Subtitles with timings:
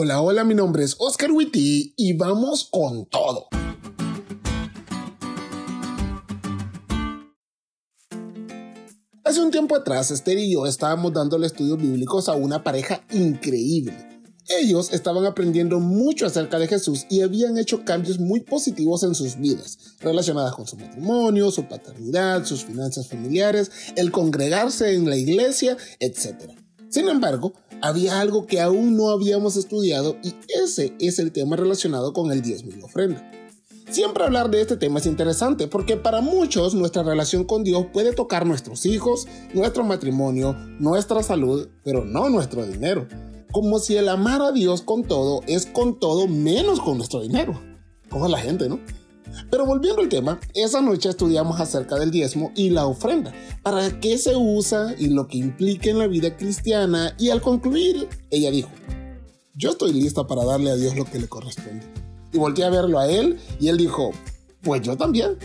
[0.00, 3.48] Hola, hola, mi nombre es Oscar Witty y vamos con todo.
[9.24, 14.22] Hace un tiempo atrás, Esther y yo estábamos dándole estudios bíblicos a una pareja increíble.
[14.60, 19.36] Ellos estaban aprendiendo mucho acerca de Jesús y habían hecho cambios muy positivos en sus
[19.36, 25.76] vidas, relacionadas con su matrimonio, su paternidad, sus finanzas familiares, el congregarse en la iglesia,
[25.98, 26.67] etc.
[26.90, 27.52] Sin embargo,
[27.82, 32.42] había algo que aún no habíamos estudiado y ese es el tema relacionado con el
[32.42, 33.30] diezmo y la ofrenda.
[33.90, 38.12] Siempre hablar de este tema es interesante porque para muchos nuestra relación con Dios puede
[38.12, 43.06] tocar nuestros hijos, nuestro matrimonio, nuestra salud, pero no nuestro dinero.
[43.50, 47.58] Como si el amar a Dios con todo es con todo menos con nuestro dinero.
[48.10, 48.78] Como la gente, ¿no?
[49.50, 53.32] Pero volviendo al tema, esa noche estudiamos acerca del diezmo y la ofrenda,
[53.62, 58.08] para qué se usa y lo que implica en la vida cristiana, y al concluir,
[58.30, 58.70] ella dijo,
[59.54, 61.84] yo estoy lista para darle a Dios lo que le corresponde.
[62.32, 64.12] Y volteé a verlo a él y él dijo,
[64.62, 65.36] pues yo también.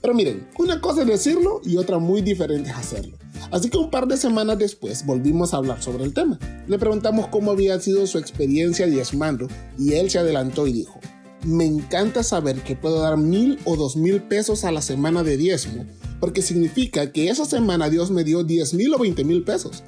[0.00, 3.16] Pero miren, una cosa es decirlo y otra muy diferente es hacerlo.
[3.50, 6.38] Así que un par de semanas después volvimos a hablar sobre el tema.
[6.68, 11.00] Le preguntamos cómo había sido su experiencia diezmando y él se adelantó y dijo,
[11.46, 15.36] me encanta saber que puedo dar mil o dos mil pesos a la semana de
[15.36, 15.86] diezmo,
[16.20, 19.82] porque significa que esa semana Dios me dio diez mil o veinte mil pesos.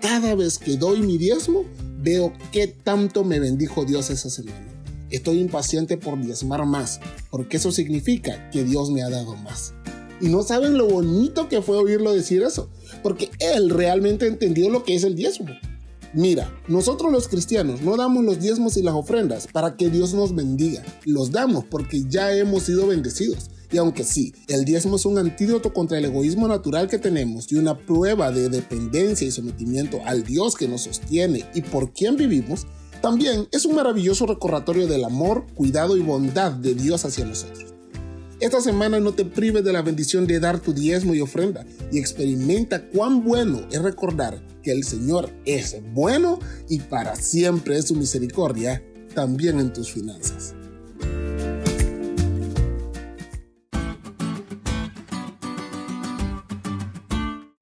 [0.00, 1.64] Cada vez que doy mi diezmo,
[2.00, 4.66] veo qué tanto me bendijo Dios esa semana.
[5.10, 9.74] Estoy impaciente por diezmar más, porque eso significa que Dios me ha dado más.
[10.20, 12.68] Y no saben lo bonito que fue oírlo decir eso,
[13.02, 15.48] porque él realmente entendió lo que es el diezmo.
[16.16, 20.34] Mira, nosotros los cristianos no damos los diezmos y las ofrendas para que Dios nos
[20.34, 20.82] bendiga.
[21.04, 23.50] Los damos porque ya hemos sido bendecidos.
[23.70, 27.56] Y aunque sí, el diezmo es un antídoto contra el egoísmo natural que tenemos y
[27.56, 32.66] una prueba de dependencia y sometimiento al Dios que nos sostiene y por quien vivimos,
[33.02, 37.75] también es un maravilloso recordatorio del amor, cuidado y bondad de Dios hacia nosotros.
[38.38, 41.98] Esta semana no te prives de la bendición de dar tu diezmo y ofrenda y
[41.98, 46.38] experimenta cuán bueno es recordar que el Señor es bueno
[46.68, 48.84] y para siempre es su misericordia
[49.14, 50.54] también en tus finanzas.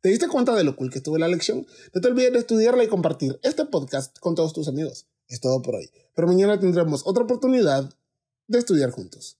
[0.00, 1.66] ¿Te diste cuenta de lo cool que estuvo la lección?
[1.94, 5.06] No te olvides de estudiarla y compartir este podcast con todos tus amigos.
[5.28, 7.92] Es todo por hoy, pero mañana tendremos otra oportunidad
[8.48, 9.30] de estudiar juntos.